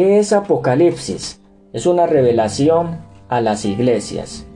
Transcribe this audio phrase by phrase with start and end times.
[0.00, 1.42] ¿Qué es Apocalipsis?
[1.74, 4.46] Es una revelación a las iglesias.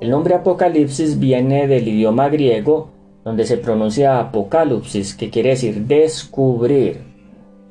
[0.00, 2.90] El nombre Apocalipsis viene del idioma griego
[3.24, 6.98] donde se pronuncia Apocalipsis, que quiere decir descubrir,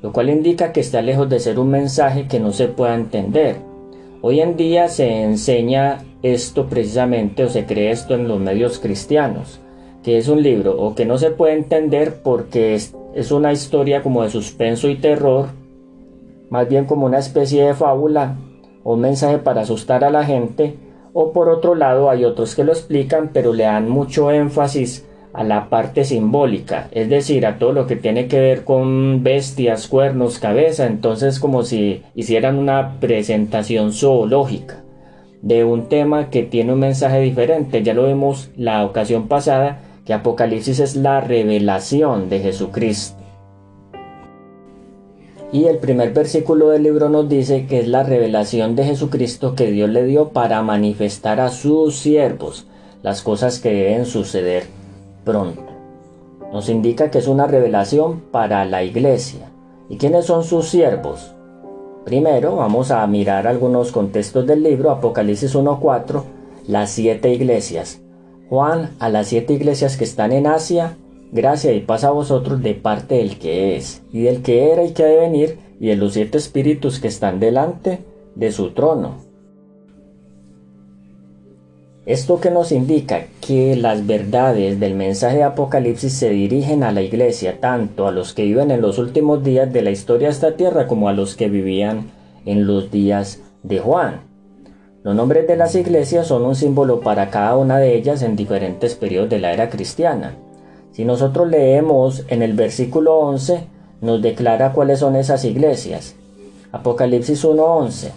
[0.02, 3.58] lo cual indica que está lejos de ser un mensaje que no se pueda entender.
[4.24, 9.60] Hoy en día se enseña esto precisamente o se cree esto en los medios cristianos,
[10.02, 14.02] que es un libro o que no se puede entender porque es, es una historia
[14.02, 15.61] como de suspenso y terror
[16.52, 18.36] más bien como una especie de fábula
[18.84, 20.78] o un mensaje para asustar a la gente,
[21.14, 25.44] o por otro lado hay otros que lo explican pero le dan mucho énfasis a
[25.44, 30.40] la parte simbólica, es decir, a todo lo que tiene que ver con bestias, cuernos,
[30.40, 34.84] cabeza, entonces como si hicieran una presentación zoológica
[35.42, 37.82] de un tema que tiene un mensaje diferente.
[37.82, 43.21] Ya lo vimos la ocasión pasada que Apocalipsis es la revelación de Jesucristo.
[45.54, 49.70] Y el primer versículo del libro nos dice que es la revelación de Jesucristo que
[49.70, 52.68] Dios le dio para manifestar a sus siervos
[53.04, 54.64] las cosas que deben suceder
[55.26, 55.64] pronto.
[56.54, 59.52] Nos indica que es una revelación para la iglesia.
[59.90, 61.34] ¿Y quiénes son sus siervos?
[62.06, 66.24] Primero vamos a mirar algunos contextos del libro, Apocalipsis 1.4,
[66.68, 68.02] las siete iglesias.
[68.50, 70.98] Juan a las siete iglesias que están en Asia,
[71.32, 74.92] gracia y paz a vosotros de parte del que es, y del que era y
[74.92, 78.00] que ha de venir, y de los siete espíritus que están delante
[78.36, 79.32] de su trono.
[82.06, 87.04] Esto que nos indica que las verdades del mensaje de Apocalipsis se dirigen a la
[87.04, 90.56] iglesia, tanto a los que viven en los últimos días de la historia de esta
[90.56, 92.10] tierra como a los que vivían
[92.46, 94.22] en los días de Juan.
[95.04, 98.96] Los nombres de las iglesias son un símbolo para cada una de ellas en diferentes
[98.96, 100.36] periodos de la era cristiana.
[100.92, 103.64] Si nosotros leemos en el versículo 11,
[104.02, 106.16] nos declara cuáles son esas iglesias.
[106.72, 108.12] Apocalipsis 1.11.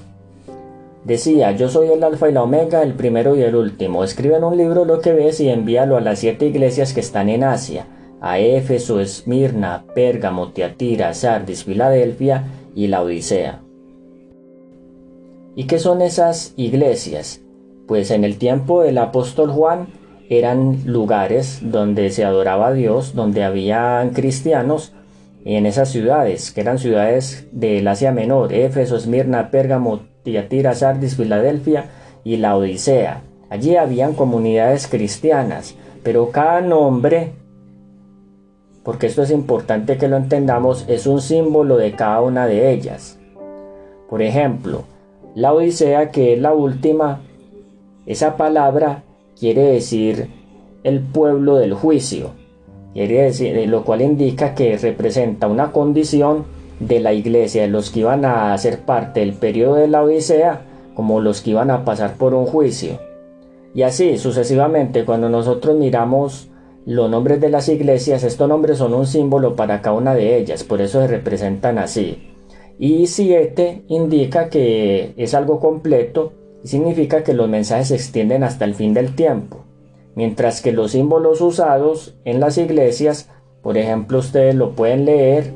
[1.04, 4.02] Decía, yo soy el alfa y la omega, el primero y el último.
[4.02, 7.28] Escribe en un libro lo que ves y envíalo a las siete iglesias que están
[7.28, 7.86] en Asia,
[8.20, 12.44] a Éfeso, Esmirna, Pérgamo, Tiatira, Sardis, Filadelfia
[12.74, 13.60] y la Odisea.
[15.54, 17.42] ¿Y qué son esas iglesias?
[17.86, 19.88] Pues en el tiempo del apóstol Juan,
[20.28, 24.92] eran lugares donde se adoraba a Dios, donde habían cristianos
[25.44, 31.86] en esas ciudades, que eran ciudades del Asia Menor, Éfeso, Esmirna, Pérgamo, Tiatira, Sardis, Filadelfia
[32.24, 33.22] y la Odisea.
[33.50, 37.32] Allí habían comunidades cristianas, pero cada nombre,
[38.82, 43.18] porque esto es importante que lo entendamos, es un símbolo de cada una de ellas.
[44.08, 44.84] Por ejemplo,
[45.34, 47.20] la Odisea, que es la última,
[48.06, 49.02] esa palabra
[49.44, 50.30] quiere decir
[50.84, 52.30] el pueblo del juicio,
[52.94, 56.46] quiere decir, eh, lo cual indica que representa una condición
[56.80, 60.62] de la iglesia, los que iban a ser parte del periodo de la Odisea,
[60.94, 62.98] como los que iban a pasar por un juicio.
[63.74, 66.48] Y así sucesivamente, cuando nosotros miramos
[66.86, 70.64] los nombres de las iglesias, estos nombres son un símbolo para cada una de ellas,
[70.64, 72.30] por eso se representan así.
[72.78, 76.32] Y siete indica que es algo completo
[76.64, 79.64] significa que los mensajes se extienden hasta el fin del tiempo,
[80.14, 83.30] mientras que los símbolos usados en las iglesias,
[83.62, 85.52] por ejemplo, ustedes lo pueden leer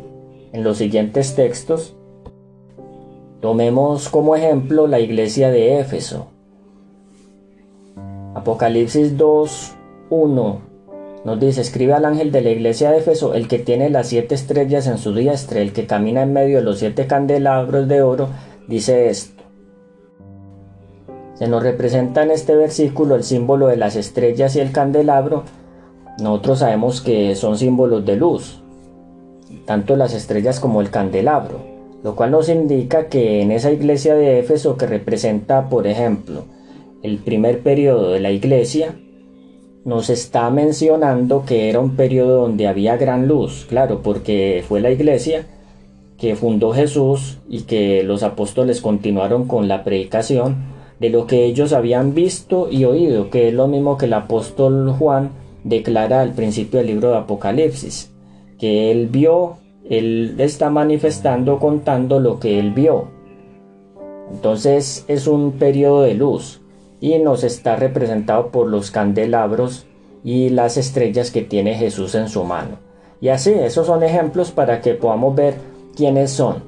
[0.53, 1.97] en los siguientes textos.
[3.41, 6.29] Tomemos como ejemplo la iglesia de Éfeso.
[8.35, 9.73] Apocalipsis 2,
[10.11, 10.69] 1
[11.25, 14.35] nos dice, escribe al ángel de la iglesia de Éfeso, el que tiene las siete
[14.35, 18.29] estrellas en su diestra, el que camina en medio de los siete candelabros de oro,
[18.67, 19.38] dice esto.
[21.39, 25.45] Se nos representa en este versículo el símbolo de las estrellas y el candelabro.
[26.21, 28.61] Nosotros sabemos que son símbolos de luz,
[29.65, 31.61] tanto las estrellas como el candelabro,
[32.03, 36.43] lo cual nos indica que en esa iglesia de Éfeso que representa, por ejemplo,
[37.05, 38.97] el primer periodo de la iglesia,
[39.85, 44.91] nos está mencionando que era un periodo donde había gran luz, claro, porque fue la
[44.91, 45.47] iglesia
[46.19, 51.73] que fundó Jesús y que los apóstoles continuaron con la predicación de lo que ellos
[51.73, 55.31] habían visto y oído, que es lo mismo que el apóstol Juan
[55.65, 58.13] declara al principio del libro de Apocalipsis,
[58.59, 59.59] que él vio,
[59.89, 63.09] él está manifestando, contando lo que él vio.
[64.33, 66.61] Entonces es un periodo de luz
[67.01, 69.87] y nos está representado por los candelabros
[70.25, 72.79] y las estrellas que tiene Jesús en su mano.
[73.21, 75.55] Y así, esos son ejemplos para que podamos ver
[75.97, 76.63] quiénes son.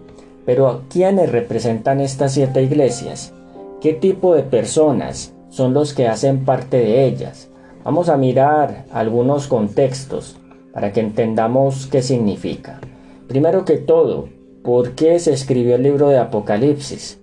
[0.47, 3.33] Pero ¿quiénes representan estas siete iglesias?
[3.81, 7.49] ¿Qué tipo de personas son los que hacen parte de ellas?
[7.83, 10.37] Vamos a mirar algunos contextos.
[10.73, 12.81] para que entendamos qué significa.
[13.27, 14.29] Primero que todo,
[14.63, 17.19] ¿por qué se escribió el libro de Apocalipsis?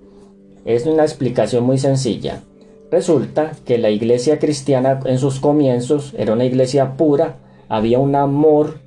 [0.65, 2.42] Es una explicación muy sencilla.
[2.92, 7.38] Resulta que la iglesia cristiana en sus comienzos era una iglesia pura,
[7.69, 8.80] había un amor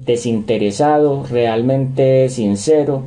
[0.00, 3.02] desinteresado, realmente sincero,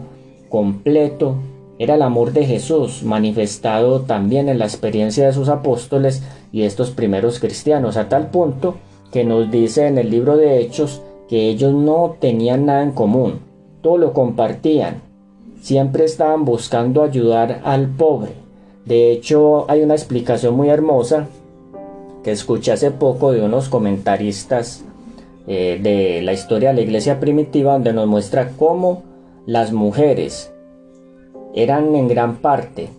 [0.48, 1.36] completo,
[1.80, 6.92] era el amor de Jesús manifestado también en la experiencia de sus apóstoles y estos
[6.92, 8.76] primeros cristianos, a tal punto
[9.12, 13.40] que nos dice en el libro de Hechos que ellos no tenían nada en común,
[13.82, 15.02] todo lo compartían,
[15.62, 18.34] siempre estaban buscando ayudar al pobre.
[18.86, 21.28] De hecho, hay una explicación muy hermosa
[22.24, 24.84] que escuché hace poco de unos comentaristas
[25.48, 29.04] eh, de la historia de la iglesia primitiva donde nos muestra cómo
[29.46, 30.53] las mujeres
[31.54, 32.90] eran en gran parte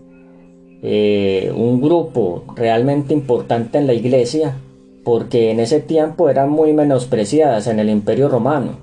[0.82, 4.56] eh, un grupo realmente importante en la iglesia
[5.04, 8.78] porque en ese tiempo eran muy menospreciadas en el imperio romano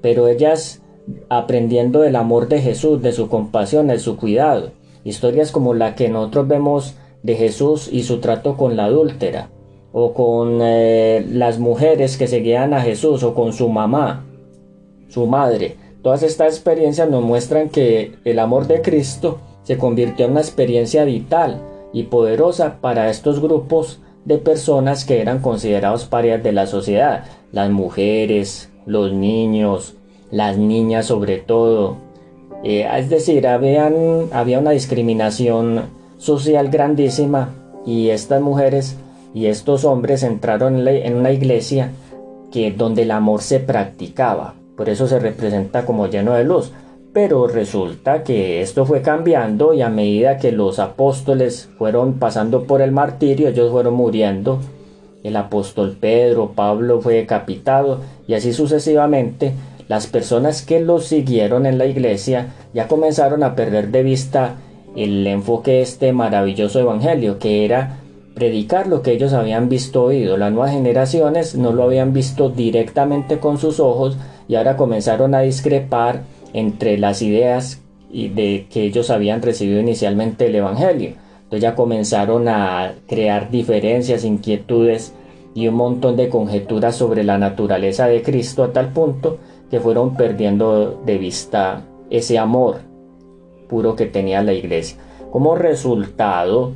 [0.00, 0.82] pero ellas
[1.28, 4.70] aprendiendo del amor de Jesús, de su compasión, de su cuidado
[5.04, 9.48] historias como la que nosotros vemos de Jesús y su trato con la adúltera
[9.92, 14.24] o con eh, las mujeres que seguían a Jesús o con su mamá,
[15.08, 15.76] su madre.
[16.02, 21.04] Todas estas experiencias nos muestran que el amor de Cristo se convirtió en una experiencia
[21.04, 21.62] vital
[21.92, 27.70] y poderosa para estos grupos de personas que eran considerados parias de la sociedad, las
[27.70, 29.94] mujeres, los niños,
[30.30, 31.96] las niñas sobre todo.
[32.64, 35.82] Eh, es decir, había una discriminación
[36.18, 37.54] social grandísima
[37.86, 38.96] y estas mujeres
[39.34, 41.90] y estos hombres entraron en una iglesia
[42.50, 46.72] que donde el amor se practicaba, por eso se representa como lleno de luz.
[47.12, 52.82] Pero resulta que esto fue cambiando y a medida que los apóstoles fueron pasando por
[52.82, 54.58] el martirio, ellos fueron muriendo.
[55.22, 59.52] El apóstol Pedro, Pablo fue decapitado y así sucesivamente.
[59.86, 64.56] Las personas que los siguieron en la iglesia ya comenzaron a perder de vista
[64.96, 68.00] el enfoque de este maravilloso evangelio que era
[68.34, 70.36] predicar lo que ellos habían visto oído.
[70.36, 74.16] Las nuevas generaciones no lo habían visto directamente con sus ojos
[74.48, 76.22] y ahora comenzaron a discrepar
[76.52, 77.80] entre las ideas
[78.12, 81.14] de que ellos habían recibido inicialmente el Evangelio.
[81.44, 85.14] Entonces ya comenzaron a crear diferencias, inquietudes
[85.54, 89.38] y un montón de conjeturas sobre la naturaleza de Cristo a tal punto
[89.70, 92.80] que fueron perdiendo de vista ese amor
[93.68, 94.98] puro que tenía la iglesia.
[95.30, 96.72] Como resultado,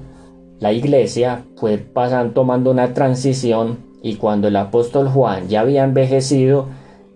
[0.60, 6.66] la iglesia fue pasando, tomando una transición y cuando el apóstol Juan ya había envejecido,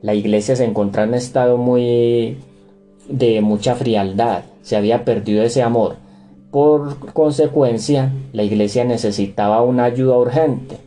[0.02, 2.38] la iglesia se encontraba en estado muy
[3.08, 5.96] de mucha frialdad, se había perdido ese amor.
[6.50, 10.78] Por consecuencia, la iglesia necesitaba una ayuda urgente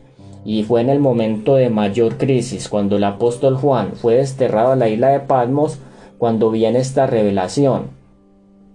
[0.46, 4.76] y fue en el momento de mayor crisis, cuando el apóstol Juan fue desterrado a
[4.76, 5.80] la isla de Patmos,
[6.18, 7.88] cuando viene esta revelación.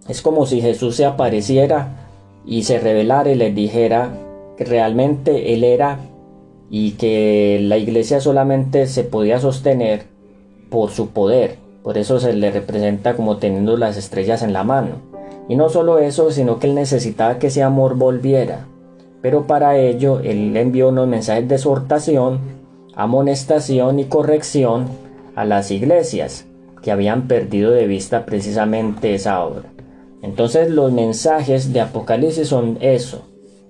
[0.08, 2.08] Es como si Jesús se apareciera
[2.46, 4.10] y se revelara y les dijera
[4.56, 5.98] que realmente Él era
[6.70, 10.17] y que la iglesia solamente se podía sostener
[10.70, 11.56] por su poder.
[11.82, 14.96] Por eso se le representa como teniendo las estrellas en la mano.
[15.48, 18.66] Y no solo eso, sino que Él necesitaba que ese amor volviera.
[19.22, 22.40] Pero para ello Él envió unos mensajes de exhortación,
[22.94, 24.86] amonestación y corrección
[25.34, 26.46] a las iglesias
[26.82, 29.70] que habían perdido de vista precisamente esa obra.
[30.22, 33.22] Entonces los mensajes de Apocalipsis son eso,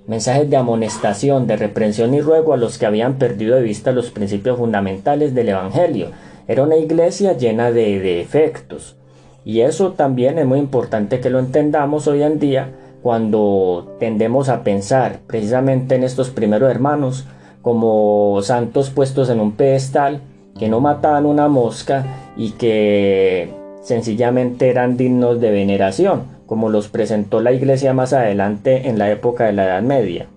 [0.07, 4.11] mensajes de amonestación, de reprensión y ruego a los que habían perdido de vista los
[4.11, 6.09] principios fundamentales del Evangelio.
[6.49, 8.97] Era una iglesia llena de defectos.
[9.45, 14.65] Y eso también es muy importante que lo entendamos hoy en día cuando tendemos a
[14.65, 17.27] pensar precisamente en estos primeros hermanos
[17.63, 20.23] como santos puestos en un pedestal
[20.59, 23.51] que no mataban una mosca y que
[23.83, 29.45] sencillamente eran dignos de veneración como los presentó la iglesia más adelante en la época
[29.45, 30.29] de la Edad Media.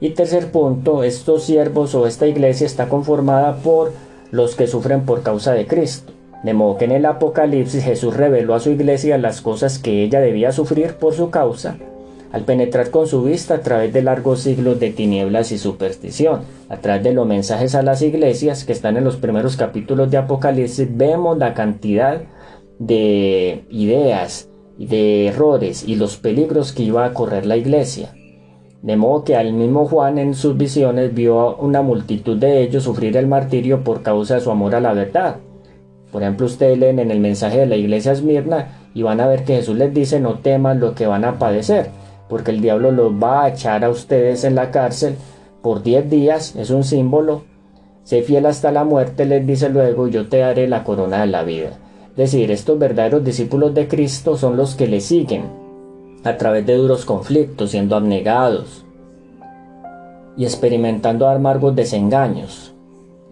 [0.00, 3.92] Y tercer punto, estos siervos o esta iglesia está conformada por
[4.30, 6.12] los que sufren por causa de Cristo.
[6.42, 10.20] De modo que en el Apocalipsis Jesús reveló a su iglesia las cosas que ella
[10.20, 11.76] debía sufrir por su causa,
[12.32, 16.42] al penetrar con su vista a través de largos siglos de tinieblas y superstición.
[16.68, 20.18] A través de los mensajes a las iglesias que están en los primeros capítulos de
[20.18, 22.22] Apocalipsis, vemos la cantidad
[22.78, 28.14] de ideas, de errores y los peligros que iba a correr la iglesia.
[28.86, 33.16] De modo que al mismo Juan en sus visiones vio una multitud de ellos sufrir
[33.16, 35.38] el martirio por causa de su amor a la verdad.
[36.12, 39.42] Por ejemplo, ustedes leen en el mensaje de la iglesia Esmirna y van a ver
[39.42, 41.90] que Jesús les dice no teman lo que van a padecer,
[42.28, 45.16] porque el diablo los va a echar a ustedes en la cárcel
[45.62, 47.42] por 10 días, es un símbolo,
[48.04, 51.42] sé fiel hasta la muerte, les dice luego, yo te daré la corona de la
[51.42, 51.70] vida.
[52.10, 55.65] Es decir, estos verdaderos discípulos de Cristo son los que le siguen
[56.24, 58.84] a través de duros conflictos, siendo abnegados
[60.36, 62.74] y experimentando amargos desengaños.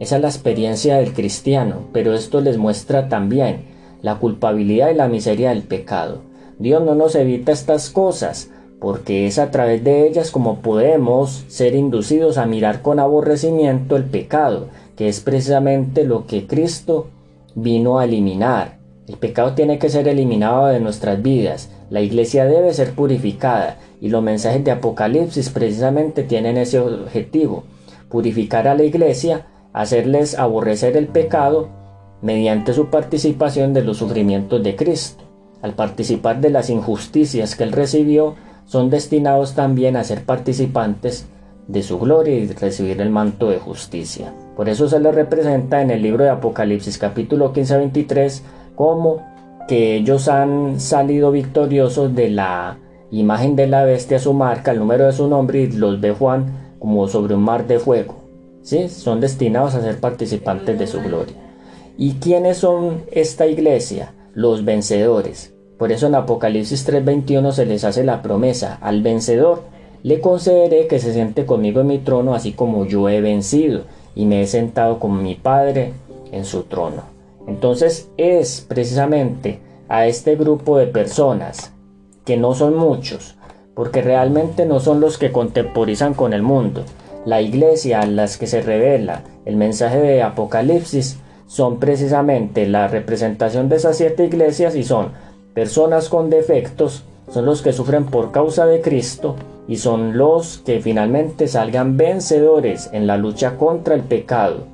[0.00, 3.64] Esa es la experiencia del cristiano, pero esto les muestra también
[4.02, 6.18] la culpabilidad y la miseria del pecado.
[6.58, 8.50] Dios no nos evita estas cosas,
[8.80, 14.04] porque es a través de ellas como podemos ser inducidos a mirar con aborrecimiento el
[14.04, 17.06] pecado, que es precisamente lo que Cristo
[17.54, 18.78] vino a eliminar.
[19.08, 24.08] El pecado tiene que ser eliminado de nuestras vidas, la iglesia debe ser purificada y
[24.08, 27.64] los mensajes de Apocalipsis precisamente tienen ese objetivo,
[28.08, 31.68] purificar a la iglesia, hacerles aborrecer el pecado
[32.22, 35.24] mediante su participación de los sufrimientos de Cristo.
[35.62, 38.34] Al participar de las injusticias que él recibió,
[38.66, 41.26] son destinados también a ser participantes
[41.68, 44.32] de su gloria y recibir el manto de justicia.
[44.56, 48.42] Por eso se les representa en el libro de Apocalipsis capítulo 15 a 23
[48.74, 49.33] como
[49.68, 52.78] que ellos han salido victoriosos de la
[53.10, 56.74] imagen de la bestia, su marca, el número de su nombre y los ve Juan
[56.78, 58.16] como sobre un mar de fuego.
[58.62, 58.88] ¿Sí?
[58.88, 61.34] Son destinados a ser participantes de su gloria.
[61.96, 64.14] ¿Y quiénes son esta iglesia?
[64.32, 65.54] Los vencedores.
[65.78, 69.62] Por eso en Apocalipsis 3:21 se les hace la promesa, al vencedor
[70.04, 74.26] le concederé que se siente conmigo en mi trono así como yo he vencido y
[74.26, 75.92] me he sentado con mi Padre
[76.30, 77.13] en su trono.
[77.46, 81.72] Entonces es precisamente a este grupo de personas,
[82.24, 83.36] que no son muchos,
[83.74, 86.84] porque realmente no son los que contemporizan con el mundo.
[87.26, 93.68] La iglesia a las que se revela el mensaje de Apocalipsis son precisamente la representación
[93.68, 95.12] de esas siete iglesias y son
[95.52, 99.36] personas con defectos son los que sufren por causa de Cristo
[99.66, 104.73] y son los que finalmente salgan vencedores en la lucha contra el pecado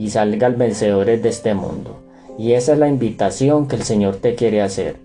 [0.00, 1.98] y salgan vencedores de este mundo.
[2.38, 4.96] Y esa es la invitación que el Señor te quiere hacer.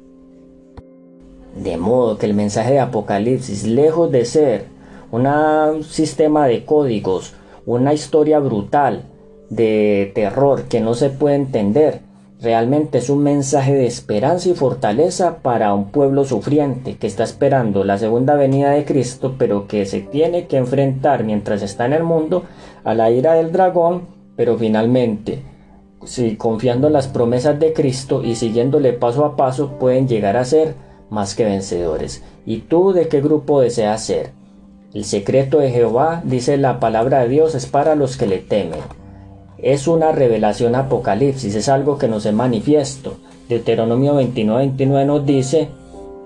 [1.62, 4.68] De modo que el mensaje de Apocalipsis, lejos de ser
[5.12, 7.34] un sistema de códigos,
[7.66, 9.04] una historia brutal
[9.50, 12.00] de terror que no se puede entender,
[12.42, 17.86] Realmente es un mensaje de esperanza y fortaleza para un pueblo sufriente que está esperando
[17.86, 22.04] la segunda venida de Cristo, pero que se tiene que enfrentar mientras está en el
[22.04, 22.44] mundo
[22.84, 25.42] a la ira del dragón, pero finalmente,
[26.04, 30.46] si confiando en las promesas de Cristo y siguiéndole paso a paso, pueden llegar a
[30.46, 30.76] ser
[31.10, 32.24] más que vencedores.
[32.46, 34.32] ¿Y tú de qué grupo deseas ser?
[34.94, 38.80] El secreto de Jehová, dice la palabra de Dios, es para los que le temen
[39.66, 43.16] es una revelación apocalipsis, es algo que nos es manifiesto.
[43.50, 45.70] Deuteronomio 29-29 nos dice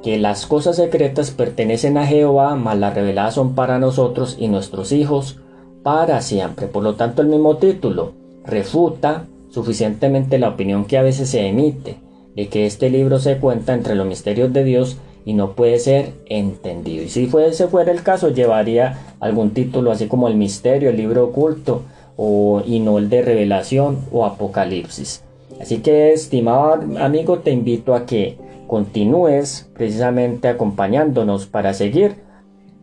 [0.04, 4.92] que las cosas secretas pertenecen a Jehová, mas las reveladas son para nosotros y nuestros
[4.92, 5.38] hijos
[5.84, 6.68] para siempre.
[6.68, 8.14] Por lo tanto, el mismo título
[8.46, 11.98] refuta suficientemente la opinión que a veces se emite
[12.36, 16.14] de que este libro se cuenta entre los misterios de Dios y no puede ser
[16.28, 17.04] entendido.
[17.04, 21.26] Y si fuese fuera el caso, llevaría algún título así como el misterio, el libro
[21.26, 21.84] oculto,
[22.16, 25.24] o, y no el de revelación o apocalipsis.
[25.62, 32.18] Así que, estimado amigo, te invito a que continúes precisamente acompañándonos para seguir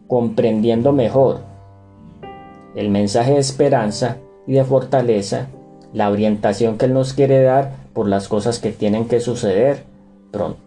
[0.09, 1.56] comprendiendo mejor
[2.77, 5.49] el mensaje de esperanza y de fortaleza,
[5.93, 9.85] la orientación que Él nos quiere dar por las cosas que tienen que suceder
[10.31, 10.66] pronto.